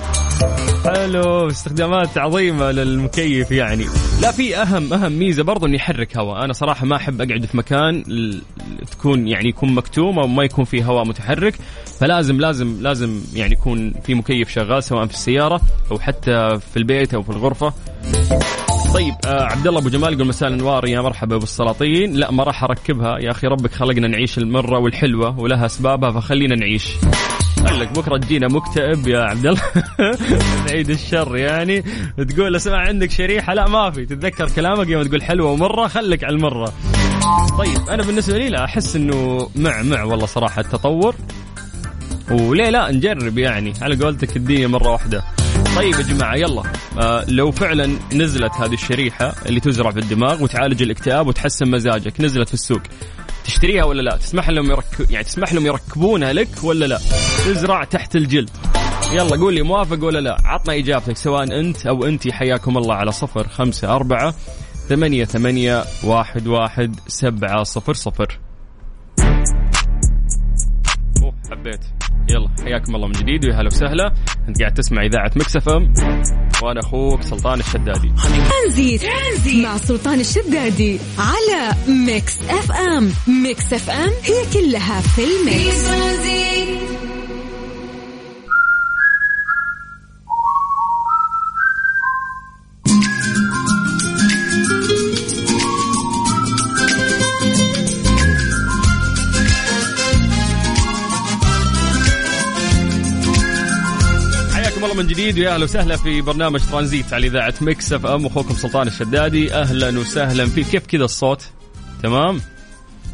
[0.86, 3.86] حلو استخدامات عظيمة للمكيف يعني.
[4.22, 7.58] لا في أهم أهم ميزة برضو إنه يحرك هواء أنا صراحة ما أحب أقعد في
[7.58, 8.04] مكان
[8.92, 11.56] تكون يعني يكون مكتوم أو ما يكون فيه هواء متحرك.
[12.00, 15.62] فلازم لازم لازم يعني يكون في مكيف شغال سواء في السيارة
[15.92, 17.74] أو حتى في البيت أو في الغرفة.
[18.94, 22.64] طيب آه عبد الله أبو جمال يقول مساء الأنوار يا مرحبا بالسلاطين لا ما راح
[22.64, 23.18] أركبها.
[23.20, 26.88] يا أخي ربك خلقنا نعيش المرة والحلوة ولها أسبابها فخلينا نعيش.
[27.66, 29.62] قال لك بكرة تجينا مكتئب يا عبد الله.
[30.72, 31.84] عيد الشر يعني.
[32.30, 34.06] تقول اسمع عندك شريحة؟ لا ما في.
[34.06, 36.74] تتذكر كلامك يوم تقول حلوة ومره خليك على المرة.
[37.58, 41.16] طيب أنا بالنسبة لي لا أحس إنه مع مع والله صراحة التطور.
[42.32, 43.74] وليه لا نجرب يعني.
[43.82, 45.24] على قولتك الدنيا مرة واحدة.
[45.76, 46.64] طيب يا جماعة يلا.
[47.00, 52.48] آه لو فعلا نزلت هذه الشريحة اللي تزرع في الدماغ وتعالج الاكتئاب وتحسن مزاجك نزلت
[52.48, 52.82] في السوق.
[53.46, 57.00] تشتريها ولا لا؟ تسمح لهم يركب يعني تسمح لهم يركبونها لك ولا لا؟
[57.46, 58.50] تزرع تحت الجلد.
[59.14, 63.12] يلا قول لي موافق ولا لا؟ عطنا إجابتك سواء أنت أو أنت حياكم الله على
[63.12, 64.36] صفر خمسة أربعة
[64.90, 68.40] ثمانية ثمانية واحد واحد سبعة صفر صفر.
[71.52, 71.80] حبيت.
[72.30, 74.14] يلا حياكم الله من جديد ويا هلا وسهلا.
[74.50, 75.94] انت قاعد تسمع إذاعة Mix FM.
[76.64, 78.14] وأنا أخوك سلطان الشدادي.
[78.16, 79.02] ترانزيت
[79.64, 83.12] مع سلطان الشدادي على Mix FM.
[83.44, 85.86] Mix FM هي كلها في ال mix.
[104.96, 105.40] من جديد.
[105.40, 108.26] ويا أهلا وسهلا في برنامج ترانزيت على إذاعة Mix FM.
[108.26, 109.54] أخوكم سلطان الشدادي.
[109.54, 110.46] أهلا وسهلا.
[110.46, 111.50] فيك كيف كذا الصوت؟
[112.04, 112.42] تمام؟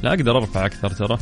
[0.03, 1.17] لا أقدر أرفع أكثر ترى.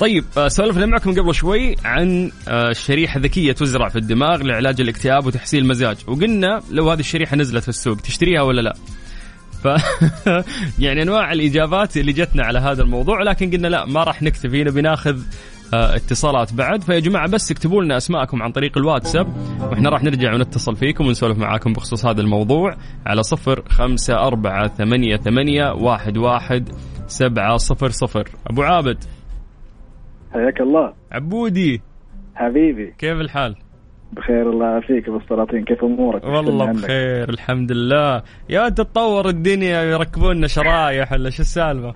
[0.00, 5.26] طيب آه، سولفنا معكم قبل شوي عن آه، الشريحه الذكيه تزرع في الدماغ لعلاج الاكتئاب
[5.26, 5.96] وتحسين المزاج.
[6.06, 8.76] وقلنا لو هذه الشريحة نزلت في السوق تشتريها ولا لا؟
[9.64, 9.68] ف
[10.84, 14.80] يعني أنواع الإجابات اللي جتنا على هذا الموضوع لكن قلنا لا ما راح نكتفي نبي
[14.80, 15.18] ناخذ
[15.74, 19.26] اتصالات بعد فيا جماعة بس اكتبوا لنا أسماءكم عن طريق الواتساب
[19.60, 22.74] وإحنا راح نرجع ونتصل فيكم ونسولف معاكم بخصوص هذا الموضوع
[23.06, 26.68] على صفر خمسة أربعة ثمانية ثمانية واحد واحد
[27.06, 29.04] سبعة صفر صفر أبو عابد
[30.32, 31.80] حياك الله عبودي
[32.34, 33.56] حبيبي كيف الحال؟
[34.12, 36.72] بخير الله يعافيك أبو السلاطين كيف أمورك؟ والله.
[36.72, 41.94] بخير الحمد لله يا تتطور الدنيا يركبون لنا شرايح ولا شو السالفة؟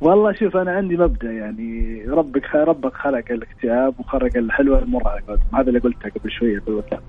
[0.00, 5.58] والله شوف أنا عندي مبدأ يعني ربك ربك خلق الاكتئاب وخلق الحلوه المرة على قولتهم.
[5.58, 7.00] هذا اللي قلته قبل شوية في الواتساب.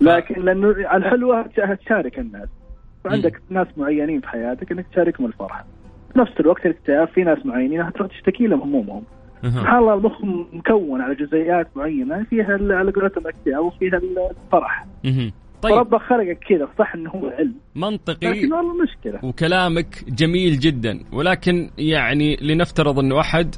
[0.00, 1.42] لكن لأنه الحلوه
[1.86, 2.48] تشارك الناس.
[3.04, 5.64] وعندك ناس معينين في حياتك إنك تشاركهم الفرحه
[6.12, 9.02] في نفس الوقت الاكتئاب في ناس معينين هتروح تشتكي لهم همومهم.
[9.42, 9.52] مهم.
[9.52, 14.00] سبحان الله المخ مكون على جزيئات معينة فيها على قولتهم الاكتئاب وفيها
[14.46, 14.86] الفرح.
[15.62, 15.74] طيب.
[15.74, 17.54] فربك خلقك كذا صح إنه هو علم.
[17.74, 18.26] منطقي.
[18.30, 19.20] لكن والله مشكلة.
[19.24, 21.00] وكلامك جميل جدا.
[21.12, 23.54] ولكن يعني لنفترض إنه أحد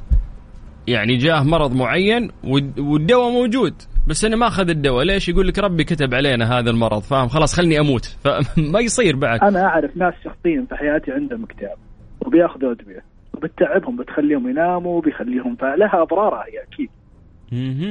[0.87, 3.73] يعني جاه مرض معين والد- والدواء موجود
[4.07, 5.05] بس أنا ما أخذ الدواء.
[5.05, 8.05] ليش؟ يقول لك ربي كتب علينا هذا المرض فاهم؟ خلاص خلني أموت.
[8.23, 9.39] فما يصير بعد.
[9.43, 11.77] أنا أعرف ناس شخصيا في حياتي عندهم اكتئاب
[12.25, 16.89] وبيأخذوا أدوية وبتتعبهم بتخليهم يناموا بيخليهم فلها أضرارها هي أكيد.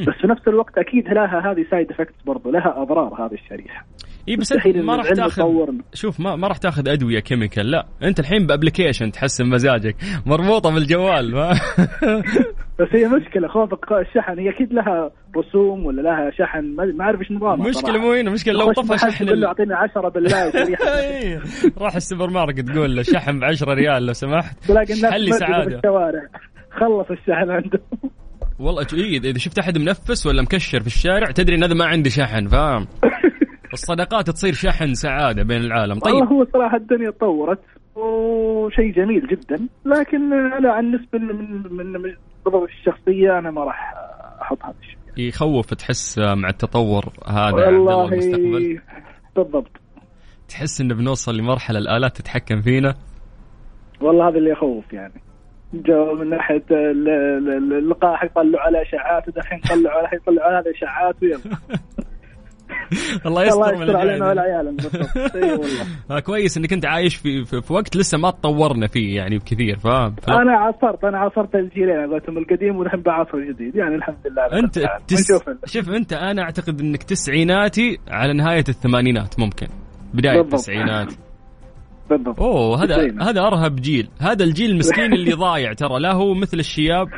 [0.07, 3.85] بس في نفس الوقت أكيد لها هذه side effects برضو لها أضرار هذه الشريحة.
[4.29, 5.43] اي بس أنت ما راح تاخذ.
[5.95, 7.87] شوف ما ما راح تاخذ أدوية chemical لا.
[8.03, 9.97] أنت الحين ب application تحسن مزاجك.
[10.27, 11.51] مربوطة بالجوال ما
[12.81, 14.39] بس هي مشكلة خوفك الشحن.
[14.39, 16.65] هي أكيد لها رسوم ولا لها شحن
[16.97, 17.99] ما أعرف إيش نظامها مشكلة.
[17.99, 20.45] مو هنا مشكلة لو طفى شحن تقول له ال- أعطيني 10 بالله
[21.01, 21.41] إيه.
[21.79, 24.65] راح السوبر ماركت تقول له شحن ب 10 ريال لو سمحت.
[24.69, 25.77] تلاقي الناس شحن لي مرقدة في سعادة.
[25.79, 26.23] الشوارع
[26.71, 27.81] خلص الشحن عنده
[28.59, 32.11] والله إيه إذا شفت أحد منفس ولا مكشر في الشارع تدري إن هذا ما عنده
[32.11, 32.87] شحن فاهم
[33.73, 35.99] الصداقات تصير شحن سعادة بين العالم.
[36.05, 37.61] والله طيب هو صراحة الدنيا تطورت
[37.97, 42.15] وشيء جميل جدا لكن أنا عن نسبة من من من
[42.47, 43.95] نظرتي الشخصية أنا ما راح
[44.43, 44.97] أحط هذا الشيء.
[45.17, 48.81] يخوف تحس مع التطور هذا والله المستقبل.
[49.37, 49.71] بالضبط.
[50.49, 52.95] تحس انه بنوصل لمرحلة الآلات تتحكم فينا؟
[54.01, 55.23] والله هذا اللي يخوف يعني.
[55.83, 60.57] جو من ناحية ال- ال- ال- اللقاح يطلعوا على اشعاعات ودحين يطلعوا على يطلعوا على
[60.69, 61.39] هذه اشعاعات ويلا.
[63.27, 65.87] الله يستر من علينا بالضبط إي والله.
[66.11, 69.79] آه كويس إنك أنت عايش في, في, في وقت لسه ما تطورنا فيه يعني بكثير
[69.79, 74.43] فاهم فلا- أنا عاصرت أنا عاصرت الجيلين قلتهم القديم والحين بعصر الجديد يعني الحمد لله
[74.43, 74.79] على أنت.
[75.09, 75.33] تس...
[75.67, 79.67] شوف أنت أنا أعتقد إنك تسعيناتي على نهاية الثمانينات ممكن.
[80.15, 80.41] بداية.
[80.41, 81.13] التسعينات.
[82.11, 82.41] بالضبط.
[82.41, 83.15] أوه هذا.
[83.23, 84.09] هذا أرهب جيل.
[84.21, 86.01] هذا الجيل المسكين اللي ضايع ترى.
[86.01, 87.09] لا هو مثل الشياب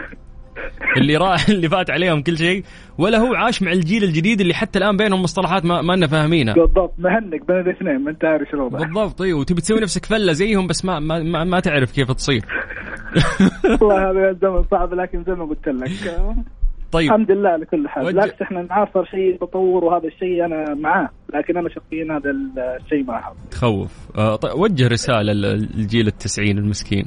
[0.97, 2.65] اللي راح اللي فات عليهم كل شيء
[2.99, 6.55] ولا هو عاش مع الجيل الجديد اللي حتى الآن بينهم مصطلحات ما ما لنا فاهمينها
[6.55, 6.95] بالضبط.
[6.99, 9.23] مهنك بين الاثنين ما أنت عارف شو الوضع بالضبط.
[9.23, 12.45] أيوه وتبي تسوي نفسك فلة زيهم بس ما ما, ما, ما تعرف كيف تصير.
[13.81, 15.91] والله هذا الزمن صعب لكن زي ما قلت لك.
[16.97, 17.07] طيب.
[17.13, 18.05] الحمد لله على كل حال.
[18.05, 21.09] وجه- بالعكس إحنا نعاصر شيء تطور وهذا الشيء أنا معاه.
[21.35, 22.31] لكن أنا شخصيا هذا
[22.81, 24.09] الشيء ما احب تخوف.
[24.19, 27.05] آه طيب وجه رسالة للجيل التسعين المسكين.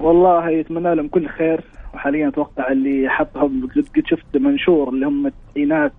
[0.00, 1.60] والله يتمنى لهم كل خير.
[1.94, 5.92] وحاليا أتوقع اللي حطهم قد شفت منشور اللي هم التسعينات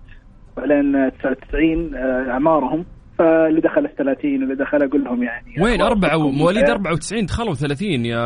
[0.56, 2.84] بعدين 99 آه، أعمارهم.
[3.18, 7.54] فاللي دخل ال 30 واللي دخل أقول لهم يعني وين؟ أخباركم مواليد بخير؟ 94 دخلوا
[7.54, 8.16] 30 يا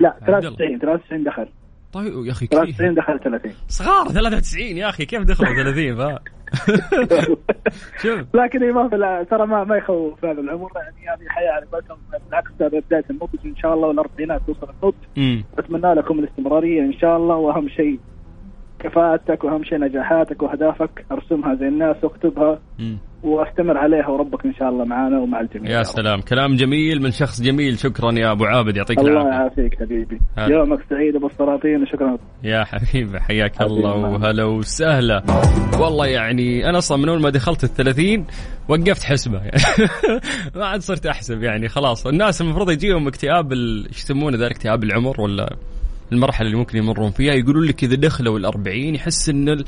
[0.00, 0.40] لا عبد الله.
[0.40, 1.46] 93 93 دخل.
[1.92, 6.18] طيب يا أخي كيف؟ 93 دخل 30 صغار 93 يا أخي كيف دخلوا 30 فا
[8.02, 8.20] شوف.
[8.34, 10.70] لكن ما ترى ما ما يخوف هذا العمر.
[10.76, 11.98] يعني هذه حياة على قولتهم
[12.28, 17.16] بالعكس هذا بداية النضج إن شاء الله والاربعينات توصل النضج أتمنى لكم الاستمرارية إن شاء
[17.16, 18.00] الله وأهم شيء
[18.78, 21.06] كفاءتك وأهم شيء نجاحاتك وأهدافك.
[21.12, 22.60] أرسمها زي الناس واكتبها.
[23.22, 25.70] واستمر عليها وربك إن شاء الله معنا ومع الجميع.
[25.78, 25.82] يا.
[25.82, 26.20] سلام.
[26.20, 27.78] كلام جميل من شخص جميل.
[27.78, 28.76] شكرا يا أبو عابد.
[28.76, 29.36] يعطيك الله العافية.
[29.62, 30.20] يعافيك حبيبي.
[30.38, 30.56] هلا.
[30.56, 31.82] يومك سعيد أبو السلاطين.
[31.82, 33.94] وشكرا يا حبيبي حياك الله.
[33.96, 35.22] وهلا وسهلا.
[35.80, 38.26] والله يعني أنا أصلا من أول ما دخلت الثلاثين
[38.68, 39.38] وقفت حسبة.
[39.38, 39.60] يعني
[40.56, 41.68] ما عاد صرت أحسب يعني.
[41.68, 45.56] خلاص الناس المفروض يجيهم اكتئاب ال- إيش يسمونه ذا؟ اكتئاب العمر ولا
[46.12, 47.32] المرحلة اللي ممكن يمرون فيها.
[47.34, 49.64] يقولون لك إذا دخلوا الأربعين يحس إن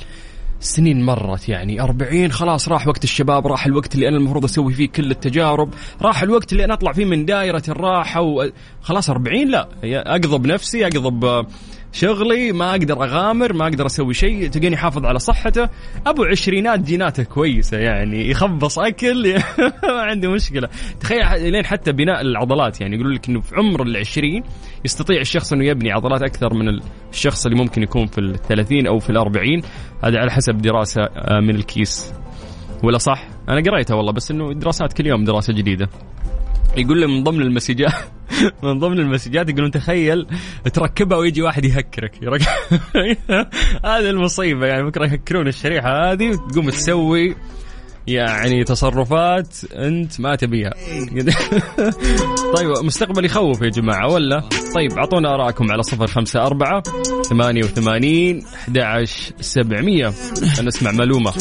[0.63, 1.81] السنين مرت يعني.
[1.81, 6.23] أربعين خلاص راح وقت الشباب راح الوقت اللي أنا المفروض أسوي فيه كل التجارب راح
[6.23, 11.47] الوقت اللي أنا أطلع فيه من دائرة الراحة وخلاص أربعين لا أقضب نفسي أقضب
[11.93, 15.69] شغلي ما أقدر أغامر ما أقدر أسوي شيء تلقاني حافظ على صحته.
[16.07, 19.35] أبو عشرينات جيناته كويسة يعني يخبص أكل
[19.89, 20.69] ما عندي مشكلة.
[21.01, 24.43] تخيل لين حتى بناء العضلات يعني يقولون لك أنه في عمر العشرين
[24.85, 29.11] يستطيع الشخص أنه يبني عضلات أكثر من الشخص اللي ممكن يكون في الثلاثين أو في
[29.11, 29.63] الأربعين.
[30.05, 32.15] هذا على حسب دراسة آه، من الكيس.
[32.83, 35.89] ولا صح؟ أنا قريتها والله بس إنه دراسات كل يوم دراسة جديدة.
[36.77, 37.93] يقول لي من ضمن المسجات
[38.65, 40.27] من ضمن المسجات يقولون تخيل
[40.73, 42.15] تركبها ويجي واحد يهكرك.
[43.85, 47.37] هذه المصيبة يعني بكرة يهكرون الشريحة هذه وتقوم تسوي
[48.07, 50.73] يعني تصرفات انت ما تبيها.
[52.57, 56.83] طيب مستقبل يخوف يا جماعة ولا؟ طيب أعطونا ارائكم على صفر خمسة أربعة
[57.31, 60.13] ثمانية وثمانين أحد عشر سبعمية.
[60.63, 61.33] نسمع معلومة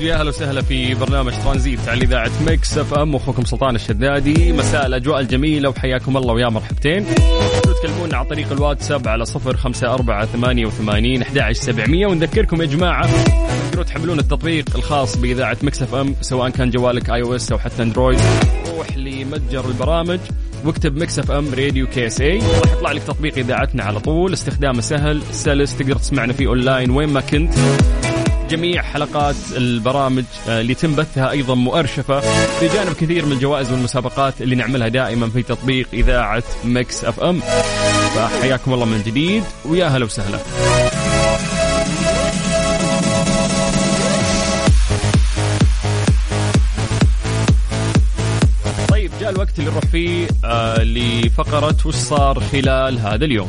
[0.00, 3.16] جديد ويا أهلا وسهلا في برنامج ترانزيت على إذاعة Mix FM.
[3.16, 4.52] أخوكم سلطان الشدادي.
[4.52, 7.06] مساء الأجواء الجميلة وحياكم الله ويا مرحبتين.
[7.82, 12.06] تكلمونا عن طريق الواتساب على صفر خمسة أربعة ثمانية وثمانين أحد سبعمية.
[12.06, 13.08] ونذكركم يا جماعة
[13.66, 18.18] تقدروا تحملون التطبيق الخاص بإذاعة Mix FM سواء كان جوالك iOS أو حتى Android.
[18.76, 20.18] روح لمتجر البرامج
[20.64, 22.38] واكتب Mix FM Radio KSA.
[22.38, 24.32] راح يطلع لك تطبيق إذاعتنا على طول.
[24.32, 27.54] استخدامه سهل سلس تقدر تسمعنا فيه أونلاين وين ما كنت.
[28.50, 32.22] جميع حلقات البرامج آه، اللي تم بثها أيضا مؤرشفة
[32.62, 37.40] بجانب كثير من الجوائز والمسابقات اللي نعملها دائما في تطبيق إذاعة مكس أف أم.
[38.14, 40.38] فحياكم الله من جديد ويا هلا وسهلا.
[48.88, 53.48] طيب جاء الوقت اللي نروح فيه آه لفقرة وش صار خلال هذا اليوم؟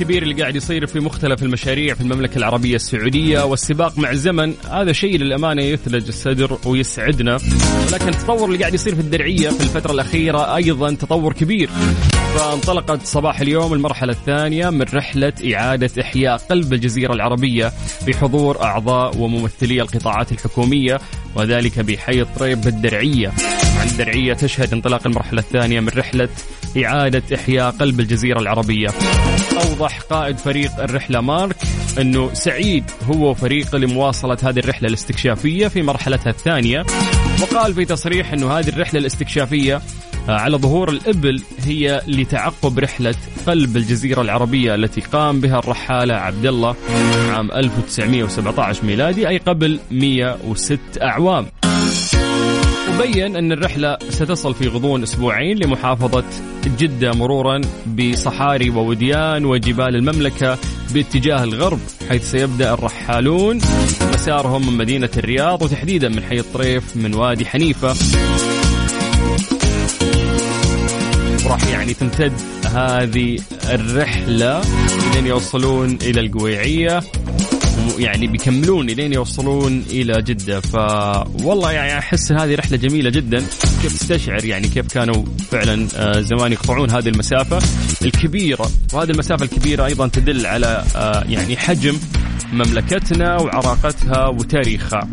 [0.00, 4.92] الكبير اللي قاعد يصير في مختلف المشاريع في المملكة العربية السعودية والسباق مع الزمن هذا
[4.92, 7.38] شيء للأمانة يثلج الصدر ويسعدنا.
[7.88, 11.70] ولكن التطور اللي قاعد يصير في الدرعية في الفترة الأخيرة أيضا تطور كبير.
[12.34, 17.72] فانطلقت صباح اليوم المرحلة الثانية من رحلة إعادة إحياء قلب الجزيرة العربية
[18.06, 20.98] بحضور أعضاء وممثلي القطاعات الحكومية
[21.36, 23.32] وذلك بحي الطريب بالدرعية
[23.80, 26.28] عن الدرعية تشهد انطلاق المرحلة الثانية من رحلة
[26.84, 28.88] إعادة إحياء قلب الجزيرة العربية.
[29.56, 31.56] أوضح قائد فريق الرحلة مارك
[32.00, 36.84] أنه سعيد هو وفريقه لمواصلة هذه الرحلة الاستكشافية في مرحلتها الثانية
[37.42, 39.80] وقال في تصريح أنه هذه الرحلة الاستكشافية
[40.28, 43.14] آه، على ظهور الإبل هي لتعقب رحلة
[43.46, 46.76] قلب الجزيرة العربية التي قام بها الرحالة عبد الله
[47.30, 51.46] عام 1917 ميلادي أي قبل 106 أعوام.
[52.94, 56.24] وبين أن الرحلة ستصل في غضون أسبوعين لمحافظة
[56.78, 60.58] جدة مرورا بصحاري ووديان وجبال المملكة
[60.94, 63.58] باتجاه الغرب حيث سيبدأ الرحالون
[64.14, 67.94] مسارهم من مدينة الرياض وتحديدا من حي الطريف من وادي حنيفة.
[71.46, 72.32] وراح يعني تمتد
[72.64, 73.38] هذه
[73.70, 74.62] الرحلة
[75.14, 77.00] لين يوصلون إلى القويعية.
[77.98, 80.60] يعني بيكملون لين يوصلون إلى جدة.
[80.60, 83.38] فوالله يعني أحس هذه رحلة جميلة جدا.
[83.82, 87.58] كيف تستشعر يعني كيف كانوا فعلا آه، زمان يقطعون هذه المسافة
[88.02, 88.70] الكبيرة.
[88.92, 91.98] وهذه المسافة الكبيرة أيضا تدل على آه، يعني حجم
[92.52, 95.08] مملكتنا وعراقتها وتاريخها.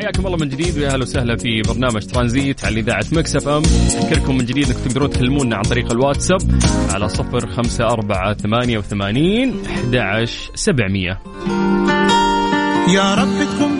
[0.00, 3.62] حياكم الله من جديد ويا أهلا وسهلا في برنامج ترانزيت على إذاعة Mix FM.
[3.62, 6.40] اذكركم من جديد إنكم تقدرون تكلمونا عن طريق الواتساب
[6.90, 11.20] على صفر خمسة أربعة ثمانية وثمانين أحد سبعمية.
[12.94, 13.79] يا رب تكون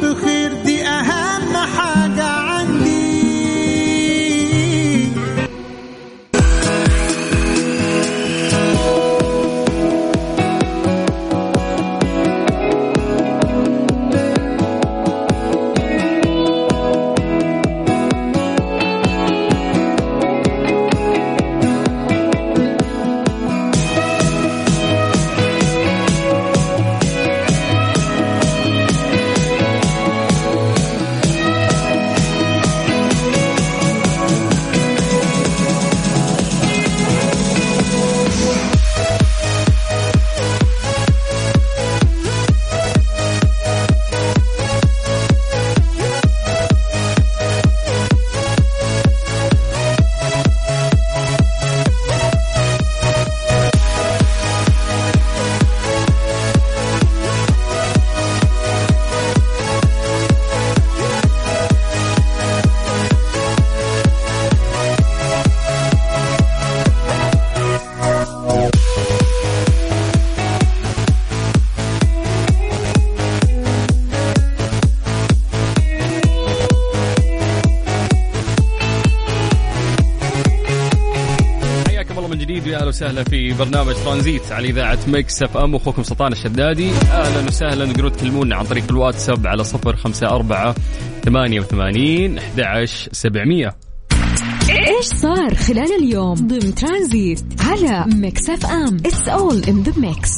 [83.00, 85.74] وسهلا في برنامج ترانزيت على إذاعة Mix FM.
[85.74, 86.90] أخوكم سلطان الشدادي.
[86.90, 87.86] أهلا وسهلا.
[87.86, 90.74] تقدرون تكلمونا عن طريق الواتساب على صفر خمسة أربعة
[91.24, 93.76] ثمانية وثمانين أحد عشر سبعمية.
[94.70, 100.30] إيش صار خلال اليوم ضمن ترانزيت على Mix FM؟ it's all in the mix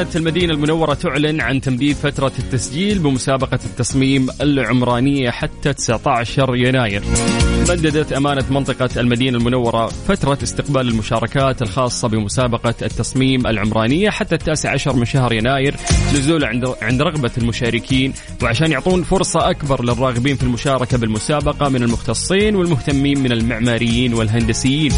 [0.00, 7.02] أمانة المدينة المنورة تعلن عن تمديد فترة التسجيل بمسابقة التصميم العمرانية حتى 19 يناير.
[7.68, 14.96] مددت أمانة منطقة المدينة المنورة فترة استقبال المشاركات الخاصة بمسابقة التصميم العمرانية حتى التاسع عشر
[14.96, 15.76] من شهر يناير
[16.14, 22.56] نزولا عند عند رغبة المشاركين وعشان يعطون فرصة أكبر للراغبين في المشاركة بالمسابقة من المختصين
[22.56, 24.92] والمهتمين من المعماريين والهندسيين.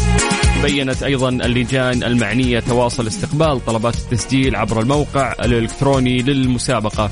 [0.63, 7.07] بينت أيضا اللجان المعنية تواصل استقبال طلبات التسجيل عبر الموقع الإلكتروني للمسابقة.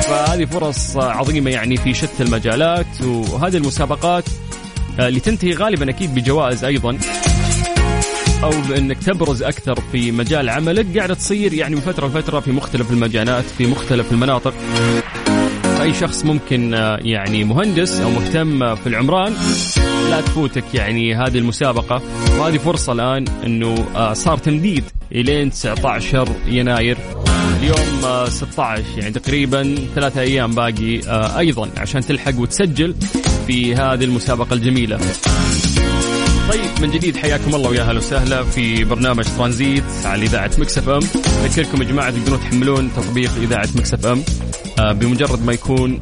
[0.00, 4.24] فهذه فرص عظيمة يعني في شتى المجالات وهذه المسابقات
[5.00, 6.98] آه، اللي تنتهي غالبا أكيد بجوائز أيضا
[8.42, 10.96] أو بإنك تبرز أكثر في مجال عملك.
[10.96, 14.54] قاعدة تصير يعني من فترة لفترة في مختلف المجالات في مختلف المناطق.
[15.82, 19.32] أي شخص ممكن آه، يعني مهندس أو مهتم في العمران
[20.10, 22.02] لا تفوتك يعني هذه المسابقة.
[22.38, 26.98] وهذه فرصة الآن إنه آه، صار تمديد إلين 19 يناير.
[27.60, 32.94] اليوم آه، 16 يعني تقريبا ثلاثة أيام باقي آه، أيضا عشان تلحق وتسجل
[33.46, 34.98] في هذه المسابقة الجميلة.
[36.50, 41.00] طيب من جديد حياكم الله ويا أهلا وسهلا في برنامج ترانزيت على إذاعة Mix FM.
[41.44, 44.22] أذكركم يا جماعة تقدرون تحملون تطبيق إذاعة Mix FM.
[44.78, 46.00] آه، بمجرد ما يكون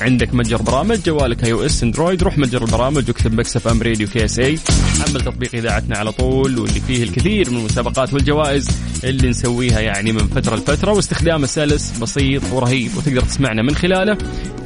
[0.00, 4.58] عندك متجر برامج جوالك iOS Android روح متجر البرامج واكتب Mix FM Radio KSA.
[5.06, 8.68] حمل تطبيق إذاعتنا على طول واللي فيه الكثير من المسابقات والجوائز
[9.04, 14.18] اللي نسويها يعني من فترة لفترة واستخدامه سلس بسيط ورهيب وتقدر تسمعنا من خلاله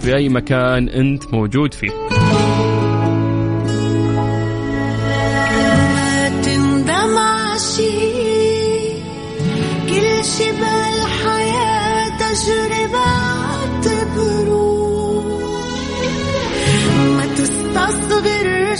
[0.02, 1.90] في أي مكان أنت موجود فيه.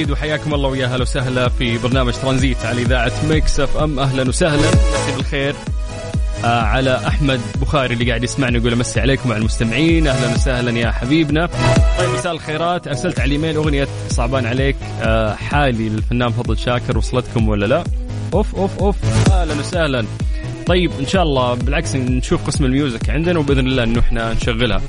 [0.00, 3.98] جديد وحياكم الله ويا أهلا وسهلا في برنامج ترانزيت على إذاعة Mix FM.
[3.98, 4.68] أهلا وسهلا.
[4.68, 5.54] مسي بالخير
[6.44, 10.06] آه على أحمد بخاري اللي قاعد يسمعنا يقول أمسي عليكم وعلى المستمعين.
[10.06, 11.48] أهلا وسهلا يا حبيبنا.
[11.98, 12.88] طيب مساء الخيرات.
[12.88, 14.76] أرسلت على الإيميل أغنية صعبان عليا.
[15.02, 16.98] آه حالي للفنان فضل شاكر.
[16.98, 17.84] وصلتكم ولا لا؟
[18.34, 18.96] أوف أوف أوف.
[19.30, 20.04] أهلا وسهلا.
[20.66, 24.80] طيب إن شاء الله بالعكس نشوف قسم ال music عندنا وبإذن الله إنه إحنا نشغلها.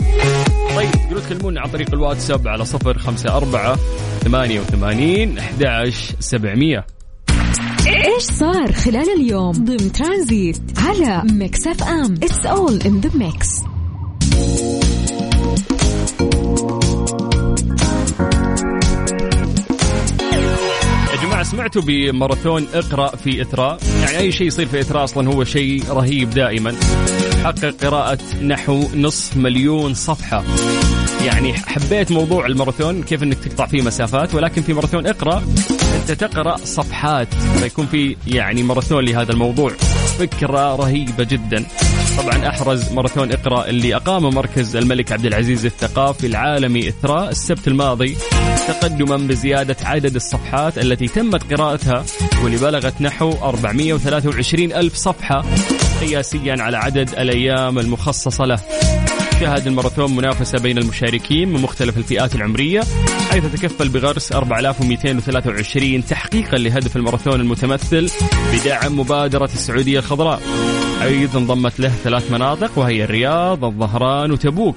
[0.76, 3.76] طيب تقدروا تكلمونا عن طريق الواتساب على صفر خمسة أربعة
[4.24, 6.86] ثمانية وثمانين أحد سبعمية.
[7.88, 13.63] إيش صار خلال اليوم ضمن ترانزيت على Mix FM؟ it's all in the mix
[21.22, 25.84] جماعة سمعتوا بماراثون اقرأ في إثراء؟ يعني أي شيء يصير في إثراء أصلا هو شيء
[25.89, 26.76] رهيب دائما.
[27.43, 30.43] حقق قراءة نحو نصف مليون صفحة.
[31.25, 35.43] يعني حبيت موضوع الماراثون كيف إنك تقطع فيه مسافات ولكن في ماراثون اقرأ
[35.95, 37.33] أنت تقرأ صفحات.
[37.33, 39.71] فيكون في يعني ماراثون لهذا الموضوع.
[40.19, 41.65] فكرة رهيبة جدا.
[42.17, 48.17] طبعا أحرز ماراثون اقرأ اللي أقامه مركز الملك عبد العزيز الثقافي العالمي إثراء السبت الماضي.
[48.67, 52.05] تقدما بزيادة عدد الصفحات التي تمت قراءتها
[52.43, 55.45] واللي بلغت نحو 423 ألف صفحة.
[56.02, 58.60] قياسيا على عدد الأيام المخصصة له.
[59.39, 62.82] شهد الماراثون منافسة بين المشاركين من مختلف الفئات العمرية
[63.32, 68.10] حيث تكفل بغرس 4223 تحقيقا لهدف الماراثون المتمثل
[68.54, 70.41] بدعم مبادرة السعودية الخضراء.
[71.02, 74.76] حيث انضمت له ثلاث مناطق وهي الرياض الظهران وتبوك.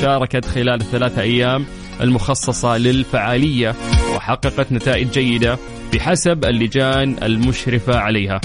[0.00, 1.66] شاركت خلال الثلاثة أيام
[2.00, 3.74] المخصصة للفعالية
[4.14, 5.58] وحققت نتائج جيدة
[5.92, 8.40] بحسب اللجان المشرفة عليها.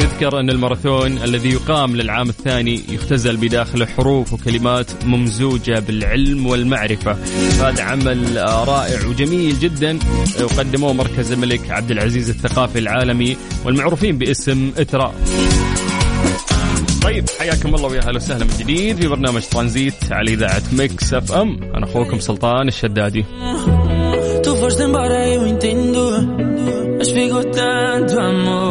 [0.00, 7.16] يذكر أن الماراثون الذي يقام للعام الثاني يختزل بداخله حروف وكلمات ممزوجة بالعلم والمعرفة
[7.60, 8.36] هذا عمل
[8.68, 9.98] رائع وجميل جدا
[10.42, 15.14] وقدموه مركز الملك عبد العزيز الثقافي العالمي والمعروفين باسم إثراء
[17.02, 21.60] طيب حياكم الله ويا أهلا وسهلا من جديد في برنامج ترانزيت على إذاعة Mix FM
[21.76, 23.24] أنا أخوكم سلطان الشدادي
[24.42, 26.02] Tu foste embora, eu entendo.
[26.98, 28.69] Mas ficou tanto amor.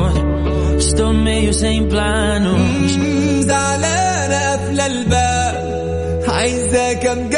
[0.90, 2.98] Estou meio sem planos.
[3.46, 7.30] زعلانة قافلة الباب عايزة كم